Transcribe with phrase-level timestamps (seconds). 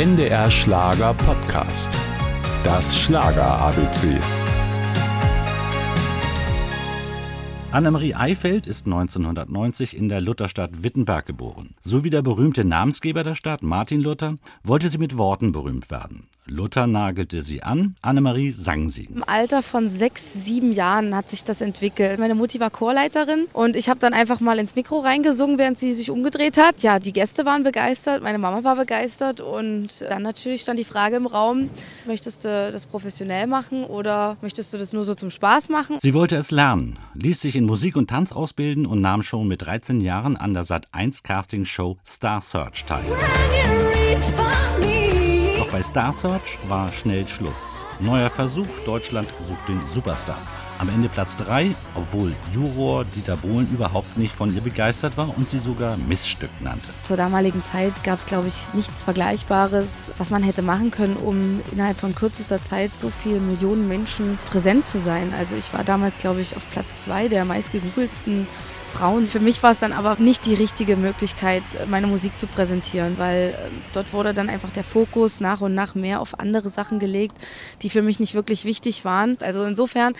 [0.00, 1.90] NDR Schlager Podcast.
[2.64, 4.18] Das Schlager ABC.
[7.70, 11.74] Annemarie Eifeld ist 1990 in der Lutherstadt Wittenberg geboren.
[11.80, 16.29] So wie der berühmte Namensgeber der Stadt, Martin Luther, wollte sie mit Worten berühmt werden.
[16.50, 19.04] Luther nagelte sie an, Annemarie sang sie.
[19.04, 22.18] Im Alter von sechs, sieben Jahren hat sich das entwickelt.
[22.18, 25.94] Meine Mutti war Chorleiterin und ich habe dann einfach mal ins Mikro reingesungen, während sie
[25.94, 26.82] sich umgedreht hat.
[26.82, 31.16] Ja, die Gäste waren begeistert, meine Mama war begeistert und dann natürlich stand die Frage
[31.16, 31.70] im Raum,
[32.06, 35.98] möchtest du das professionell machen oder möchtest du das nur so zum Spaß machen?
[36.00, 39.62] Sie wollte es lernen, ließ sich in Musik und Tanz ausbilden und nahm schon mit
[39.62, 43.04] 13 Jahren an der Sat1 Casting Show Star Search teil.
[45.90, 47.84] Star Search war schnell Schluss.
[47.98, 50.38] Neuer Versuch, Deutschland sucht den Superstar.
[50.78, 55.50] Am Ende Platz 3, obwohl Juror Dieter Bohlen überhaupt nicht von ihr begeistert war und
[55.50, 56.86] sie sogar Missstück nannte.
[57.02, 61.60] Zur damaligen Zeit gab es, glaube ich, nichts Vergleichbares, was man hätte machen können, um
[61.72, 65.34] innerhalb von kürzester Zeit so viele Millionen Menschen präsent zu sein.
[65.36, 68.46] Also ich war damals, glaube ich, auf Platz 2 der meistgegoogelsten
[68.90, 69.26] Frauen.
[69.26, 73.50] Für mich war es dann aber nicht die richtige Möglichkeit, meine Musik zu präsentieren, weil
[73.50, 77.36] äh, dort wurde dann einfach der Fokus nach und nach mehr auf andere Sachen gelegt,
[77.82, 79.38] die für mich nicht wirklich wichtig waren.
[79.40, 80.14] Also insofern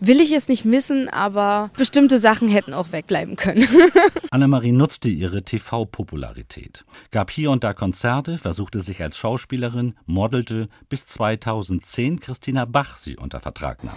[0.00, 3.66] will ich es nicht missen, aber bestimmte Sachen hätten auch wegbleiben können.
[4.30, 11.06] Annemarie nutzte ihre TV-Popularität, gab hier und da Konzerte, versuchte sich als Schauspielerin, modelte, bis
[11.06, 13.94] 2010 Christina Bach sie unter Vertrag nahm.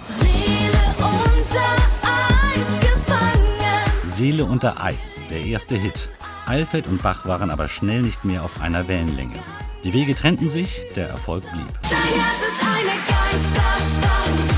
[4.20, 6.10] Seele unter Eis der erste Hit.
[6.46, 9.40] Eilfeld und Bach waren aber schnell nicht mehr auf einer Wellenlänge.
[9.86, 11.66] Die Wege trennten sich, der Erfolg blieb.
[11.84, 14.58] Dein Herz ist eine Geisterstadt,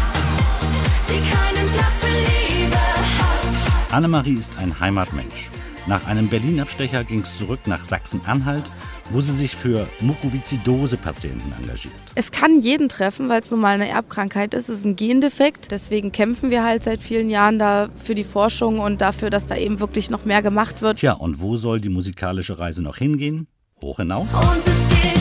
[1.09, 3.93] die keinen Platz für Liebe hat.
[3.93, 5.51] Annemarie ist ein Heimatmensch.
[5.85, 8.65] Nach einem Berlin-Abstecher ging es zurück nach Sachsen-Anhalt,
[9.11, 11.93] wo sie sich für Mukoviszidose-Patienten engagiert.
[12.15, 14.69] Es kann jeden treffen, weil es nun mal eine Erbkrankheit ist.
[14.69, 15.71] Es ist ein Gendefekt.
[15.71, 19.55] Deswegen kämpfen wir halt seit vielen Jahren da für die Forschung und dafür, dass da
[19.55, 20.99] eben wirklich noch mehr gemacht wird.
[20.99, 23.47] Tja, und wo soll die musikalische Reise noch hingehen?
[23.81, 24.27] Hoch hinaus?
[24.33, 25.20] Und es geht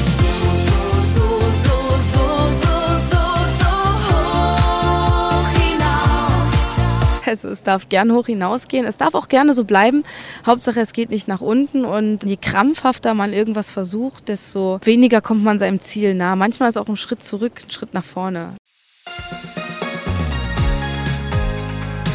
[7.30, 8.84] Also es darf gern hoch hinausgehen.
[8.84, 10.02] Es darf auch gerne so bleiben.
[10.44, 11.84] Hauptsache es geht nicht nach unten.
[11.84, 16.34] Und je krampfhafter man irgendwas versucht, desto weniger kommt man seinem Ziel nah.
[16.34, 18.56] Manchmal ist auch ein Schritt zurück, ein Schritt nach vorne.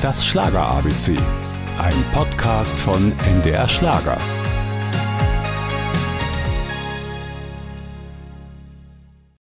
[0.02, 1.16] Das Schlager ABC.
[1.80, 4.18] Ein Podcast von NDR Schlager.